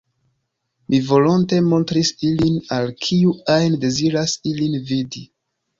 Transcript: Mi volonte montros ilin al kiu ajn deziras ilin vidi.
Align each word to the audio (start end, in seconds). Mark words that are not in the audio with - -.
Mi 0.93 1.01
volonte 1.09 1.59
montros 1.67 2.11
ilin 2.31 2.59
al 2.79 2.91
kiu 3.05 3.37
ajn 3.59 3.81
deziras 3.87 4.39
ilin 4.55 4.81
vidi. 4.93 5.29